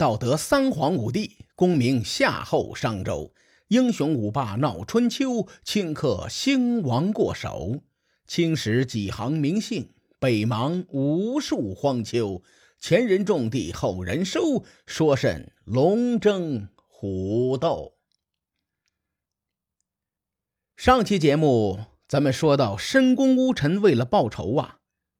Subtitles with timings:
[0.00, 3.34] 道德三皇五帝，功名夏后商周，
[3.68, 7.82] 英雄五霸闹春秋，顷刻兴亡过手。
[8.26, 12.42] 青史几行名姓，北邙无数荒丘。
[12.78, 17.92] 前人种地，后人收，说甚龙争虎斗？
[20.78, 21.78] 上期节目
[22.08, 24.78] 咱们说到，申公乌臣为了报仇啊，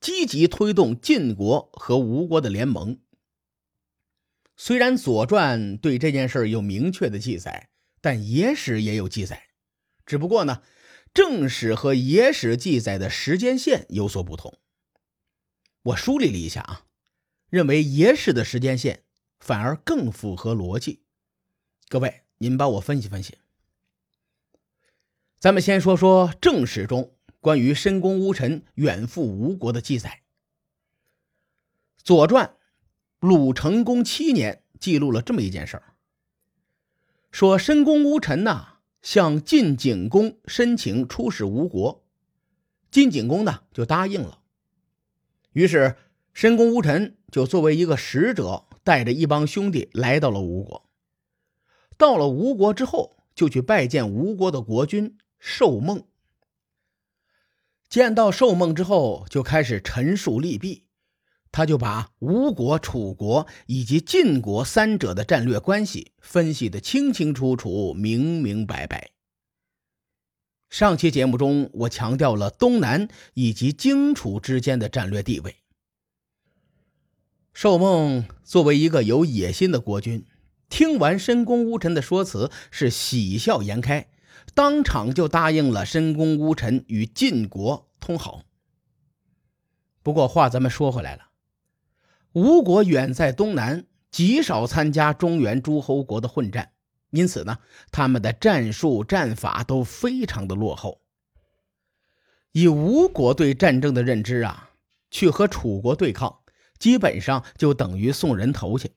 [0.00, 3.01] 积极推动晋国和吴国的联盟。
[4.64, 7.68] 虽然《左传》对这件事有明确的记载，
[8.00, 9.48] 但野史也有记载，
[10.06, 10.62] 只不过呢，
[11.12, 14.60] 正史和野史记载的时间线有所不同。
[15.82, 16.86] 我梳理了一下啊。
[17.50, 19.02] 认为野史的时间线
[19.40, 21.02] 反而更符合逻辑。
[21.88, 23.38] 各位，您帮我分析分析。
[25.40, 30.22] 咱们先说说正史中关于申公乌臣远赴吴国的记载，
[32.04, 32.46] 《左传》
[33.22, 35.94] 鲁成公七年记录了这么一件事儿：
[37.30, 42.04] 说申公乌臣呐向晋景公申请出使吴国，
[42.90, 44.40] 晋景公呢就答应了。
[45.52, 45.96] 于是
[46.34, 47.16] 申公乌臣。
[47.30, 50.86] 就作为一个使者，带着一帮兄弟来到了吴国。
[51.96, 56.04] 到了吴国之后，就去拜见吴国的国君寿梦。
[57.88, 60.84] 见到寿梦之后，就开始陈述利弊。
[61.52, 69.10] 他就把吴国、楚国以及晋国三者的战略关系分析的清清楚楚、明明白白。
[70.70, 75.56] 上期节目中，我强调了东南以及荆楚之间的战略地位。
[77.52, 80.24] 寿梦作为一个有野心的国君，
[80.70, 84.08] 听完申公乌臣的说辞，是喜笑颜开，
[84.54, 88.40] 当场就答应了申公乌臣与晋国通好。
[90.02, 91.31] 不过话咱们说回来了，
[92.32, 96.72] 吴国远在东南，极少参加中原诸侯国的混战，
[97.10, 97.58] 因此呢，
[97.90, 101.00] 他们的战术战法都非常的落后。
[102.52, 104.70] 以吴国对战争的认知啊，
[105.10, 106.40] 去和楚国对抗。
[106.78, 108.90] 基本上就等于送人头去。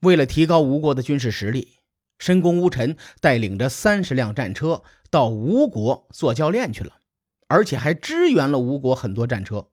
[0.00, 1.80] 为了提高吴国的军事实力，
[2.18, 6.98] 申公乌臣带领着三十辆战车到吴国做教练去了，
[7.46, 9.68] 而且还支援了吴国很多战车。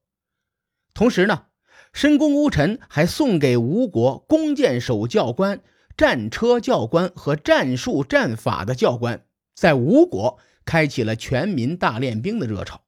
[0.94, 1.46] 同时呢，
[1.94, 5.64] 申公乌臣还送给吴国弓箭手教官、
[5.96, 12.82] 战车教官和战术战法的教官，在吴国开启了全民大练兵的热潮。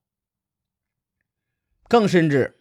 [1.88, 2.60] 更甚至。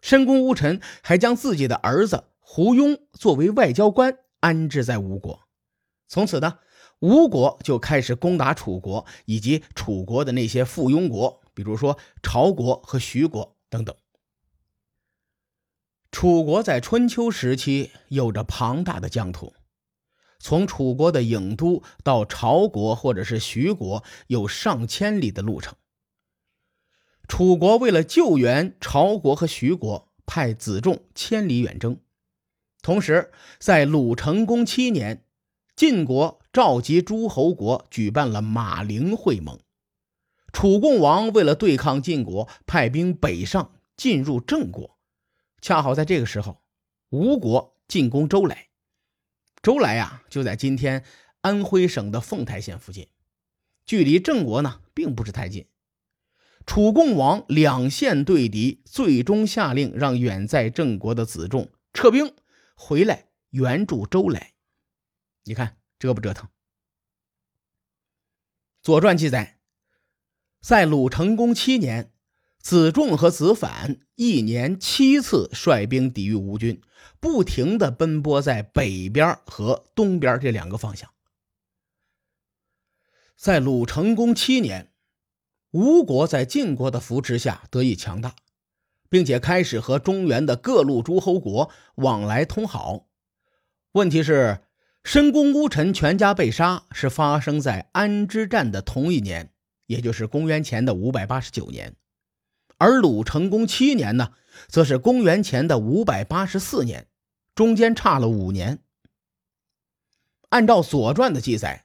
[0.00, 5.40] 申公乌臣还将自己的儿子胡庸作为外交官安置在吴国，
[6.08, 6.58] 从此呢，
[6.98, 13.96] 吴国就开始攻打楚国以及楚国的那些附庸国，比如说朝国和徐国等等。
[16.14, 19.52] 楚国在春秋时期有着庞大的疆土，
[20.38, 25.74] 从楚国的郢都到朝国或者是徐国有上千里的路程。
[27.26, 31.98] 楚国为了救援朝国和徐国，派子仲千里远征。
[32.80, 35.24] 同时，在鲁成公七年，
[35.74, 39.58] 晋国召集诸侯国举办了马陵会盟。
[40.52, 44.93] 楚共王为了对抗晋国，派兵北上进入郑国。
[45.64, 46.62] 恰好在这个时候，
[47.08, 48.68] 吴国进攻周来。
[49.62, 51.02] 周来呀，就在今天
[51.40, 53.08] 安徽省的凤台县附近，
[53.86, 55.66] 距离郑国呢，并不是太近。
[56.66, 62.36] 楚共王两线对敌，最终下令让远在郑国的子仲撤兵
[62.74, 64.52] 回来援助周来。
[65.44, 66.46] 你看折不折腾？
[68.82, 69.58] 《左传》记载，
[70.60, 72.12] 在鲁成公七年，
[72.64, 76.80] 子仲和子反一年七次率兵抵御吴军，
[77.20, 81.10] 不停的奔波在北边和东边这两个方向。
[83.36, 84.90] 在鲁成公七年。
[85.72, 88.36] 吴国在晋国的扶持下得以强大，
[89.10, 93.08] 并且开始和中原的各路诸侯国往来通好。
[93.92, 94.60] 问题是，
[95.02, 99.52] 申公乌臣全家被杀是发生在安之战的同一年，
[99.86, 101.96] 也就是公元前的五百八十九年，
[102.78, 104.32] 而鲁成公七年呢，
[104.68, 107.06] 则是公元前的五百八十四年，
[107.54, 108.80] 中间差了五年。
[110.50, 111.84] 按照《左传》的记载。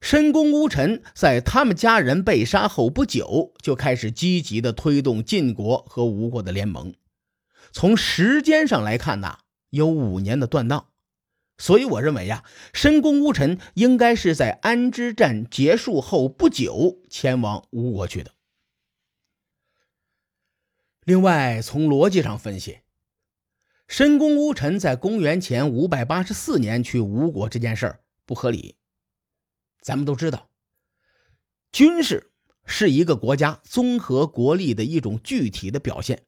[0.00, 6.94] 申公乌臣在他们家人被杀后不久，就开始积极的推动晋国和吴国的联盟。
[7.72, 9.38] 从时间上来看呢，
[9.70, 10.86] 有五年的断档，
[11.58, 18.30] 所以我认为呀，申公乌臣应该是在安之战结束后不久前往吴国去的。
[21.08, 22.80] 另外，从逻辑上分析，
[23.86, 28.76] 申公乌臣在公元前五百八十四年去吴国这件事儿不合理。
[29.80, 30.50] 咱们都知道，
[31.72, 32.30] 军事
[32.66, 36.26] 是一个国家综合国力的一种具体的表现。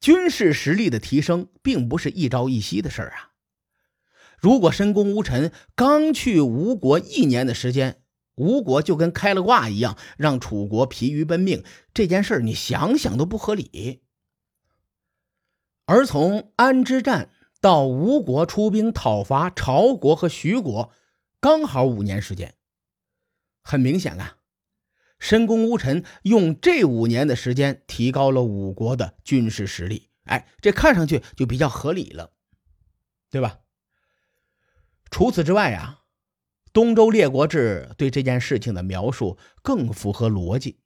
[0.00, 3.30] 军事实力的提升，并不是一朝一夕的事儿啊。
[4.40, 7.99] 如果申公乌臣刚去吴国一年的时间，
[8.40, 14.02] 吴国就跟开了挂一样，让楚国疲于奔命，这件事你想想都不合理。
[15.84, 17.28] 而从安之战
[17.60, 20.90] 到吴国出兵讨伐朝国和徐国，
[21.38, 22.54] 刚好五年时间。
[23.62, 24.38] 很明显啊，
[25.18, 30.08] 申公乌臣用这五年的时间提高了吴国的军事实力。
[30.24, 32.32] 哎，这看上去就比较合理了，
[33.30, 33.58] 对吧？
[35.10, 35.98] 除此之外啊，
[36.72, 40.76] 《东周列国志》对这件事情的描述更符合逻辑。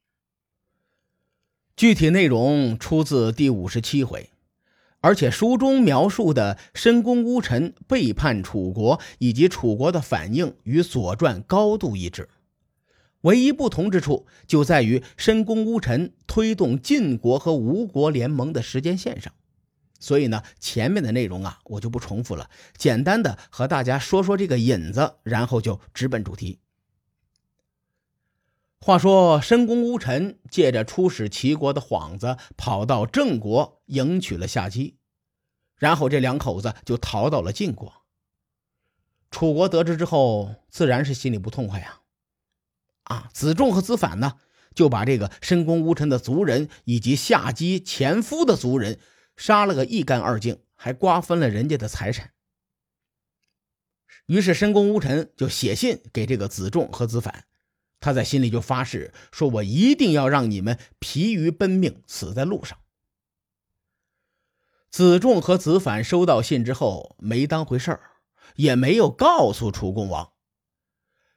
[1.77, 4.31] 具体内容出自第五十七回。
[5.01, 12.31] 而且书中描述的申公乌臣背叛楚国以及楚国的反应与《左传》高度一致，
[13.21, 19.31] 唯一不同之处就在于申公乌臣推动晋国和吴国联盟的时间线上。
[19.99, 26.61] 所以呢，前面的内容啊，我就不重复了，简单的和大家说说这个引子，然后就直奔主题。
[28.81, 34.99] 话说，申公乌臣借着出使齐国的幌子，跑到郑国迎娶了夏姬，
[35.79, 37.91] 然后这两口子就逃到了晋国。
[39.31, 42.01] 楚国得知之后，自然是心里不痛快呀。
[43.05, 44.35] 啊，子仲和子反呢，
[44.75, 48.99] 就把这个申公乌臣的族人以及夏姬前夫的族人
[49.37, 52.33] 杀了个一干二净，还瓜分了人家的财产。
[54.27, 57.45] 于是申公乌臣就写信给这个子仲和子反。
[58.01, 62.79] 他在心里就发誓说：“我一定要让你们疲于奔命，死在路上。”
[64.91, 68.01] 子仲和子反收到信之后，没当回事儿，
[68.57, 70.33] 也没有告诉楚共王。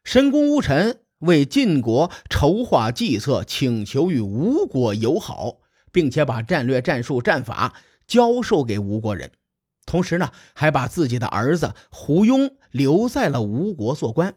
[0.04, 5.62] 申公乌臣为晋国筹划计策，请求与吴国友好，
[5.98, 7.74] 并且把战略、战术、战法
[8.06, 9.32] 教授给吴国人，
[9.84, 14.36] 同时呢，还把自己的儿子胡庸留在了吴国做官。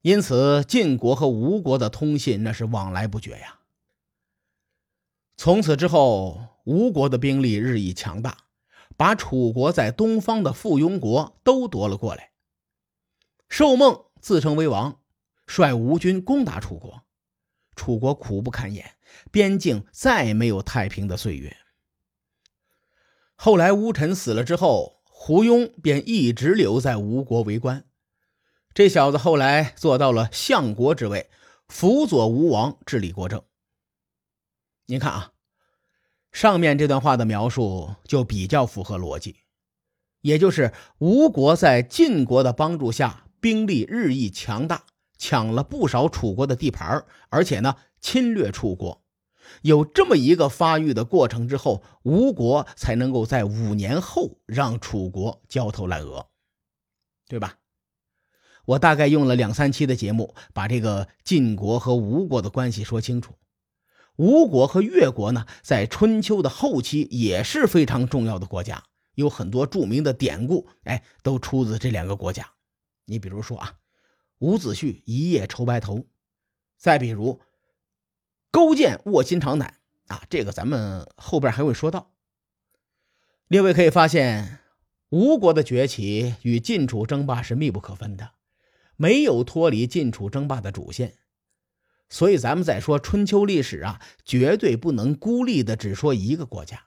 [0.00, 3.58] 因此，晋国和吴国的通信那是往来不绝呀。
[5.36, 8.34] 从此之后，吴国的兵力日益强大，
[8.96, 12.30] 把楚国在东方的附庸国都夺了过来。
[13.50, 15.00] 寿梦自称为王，
[15.46, 17.02] 率吴军攻打楚国，
[17.76, 18.90] 楚国苦不堪言，
[19.30, 21.56] 边境再没有太平的岁月。
[23.36, 27.84] 后来乌臣死了之后，胡庸便一直留在吴国为官。
[28.72, 31.30] 这小子后来做到了相国之位，
[31.68, 33.42] 辅佐吴王治理国政。
[34.86, 35.32] 您看啊，
[36.32, 39.36] 上面这段话的描述就比较符合逻辑，
[40.22, 44.84] 也就是吴国在晋国的帮助下，兵力日益强大，
[45.16, 49.03] 抢了不少楚国的地盘，而且呢侵略楚国。
[49.62, 56.28] 有这么一个发育的过程之后，吴国才能够在五年后让楚国焦头烂额，
[57.28, 57.58] 对吧？
[58.66, 63.34] 我大概用了两三期的节目，把这个晋国和吴国的关系说清楚。
[64.16, 68.84] 吴国和越国呢，在春秋的后期也是非常重要的国家，
[69.16, 72.48] 有很多著名的典故，哎，都出自这两个国家。
[73.04, 73.74] 你比如说啊，
[74.38, 76.06] 伍子胥一夜愁白头，
[76.78, 77.40] 再比如
[78.54, 82.12] 勾践卧薪尝胆啊，这个咱们后边还会说到。
[83.48, 84.60] 列位可以发现，
[85.08, 88.34] 吴国的崛起与晋楚争霸是密不可分的。
[88.94, 91.14] 没有脱离晋楚争霸的主线，
[92.08, 96.84] 所以咱们在说春秋历史啊，绝对不能孤立的只说一个国家，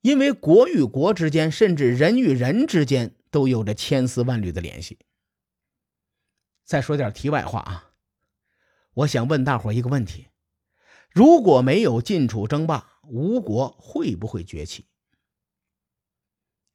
[0.00, 4.98] 因为国与国之间，甚至人与人之间，都有着千丝万缕的联系。
[6.64, 7.92] 再说点题外话啊，
[8.94, 10.26] 我想问大伙一个问题：
[11.18, 14.86] 如果没有晋楚争霸，吴国会不会崛起？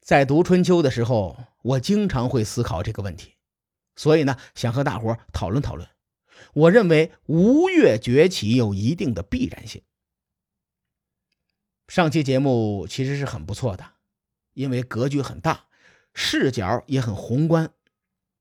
[0.01, 3.35] 在读春秋的时候，我经常会思考这个问题。
[3.95, 5.87] 所以呢，想和大伙讨论讨论。
[6.55, 9.81] 我认为吴越崛起有一定的必然性。
[11.87, 13.93] 上期节目其实是很不错的，
[14.51, 15.67] 因为格局很大，
[16.13, 17.71] 视角也很宏观。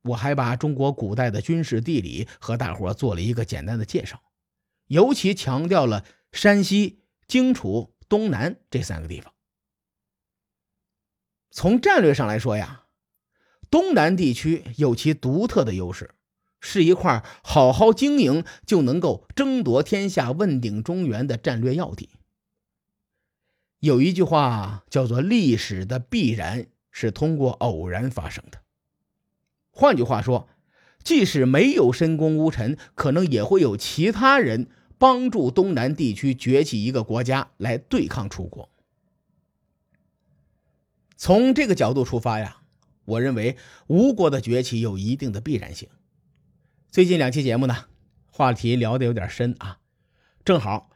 [0.03, 4.21] 我还把中国古代的军事地理和大伙做了一个简单的介绍，
[4.87, 9.33] 尤其强调了山西、荆楚、东南这三个地方。
[11.51, 12.81] 从战略上来说呀。
[13.71, 16.15] 东南地区有其独特的优势，
[16.61, 22.11] 是一块好好经营就能够争夺天下、问鼎中原的战略要地。
[23.79, 28.61] 有一句话叫做“历史的必然是通过偶然发生的”。
[29.73, 30.47] 换句话说，
[31.03, 34.69] 即使没有申公巫臣，可能也会有其他人
[34.99, 38.71] 帮助东南地区崛起一个国家来对抗楚国。
[41.17, 42.59] 从这个角度出发呀，
[43.05, 43.57] 我认为
[43.87, 45.89] 吴国的崛起有一定的必然性。
[46.91, 47.87] 最近两期节目呢，
[48.31, 49.79] 话题聊的有点深啊，
[50.45, 50.91] 正好《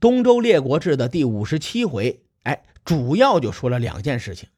[0.00, 2.22] 东周列国志》的第五十七回。
[2.42, 4.48] 哎，主要就说了两件事情，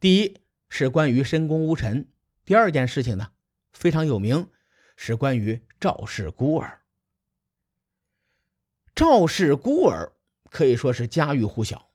[0.00, 0.36] 第一
[0.68, 2.08] 是关于申公巫臣，
[2.44, 3.28] 第二件事情呢
[3.74, 4.48] 非常有名，
[4.96, 6.80] 是关于赵氏孤儿。
[8.94, 10.12] 赵氏孤儿
[10.50, 11.90] 可以说是家喻户晓。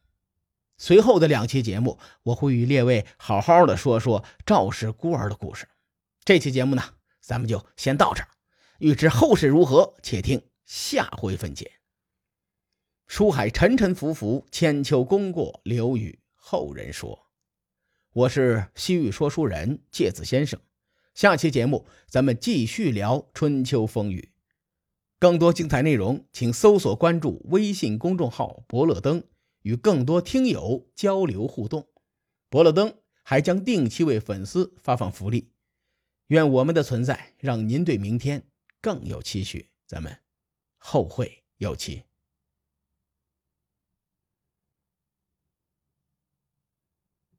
[0.78, 5.68] 随后的两期节目，我会与列位好好的说说赵氏孤儿的故事。
[6.24, 6.84] 这期节目呢，
[7.20, 8.30] 咱们就先到这儿，
[8.78, 11.72] 欲知后事如何，且听下回分解。
[13.08, 17.28] 书海沉沉浮浮，千秋功过留与后人说。
[18.12, 20.60] 我是西域说书人介子先生，
[21.20, 24.32] 下期节目咱们继续聊春秋风雨。
[25.20, 29.26] 更多精彩内容，请搜索关注微信公众号“伯乐灯”，
[29.64, 31.90] 与更多听友交流互动。
[32.50, 35.52] 伯乐灯还将定期为粉丝发放福利。
[36.28, 38.46] 愿我们的存在让您对明天
[38.80, 39.72] 更有期许。
[39.86, 40.20] 咱们
[40.78, 42.04] 后会有期。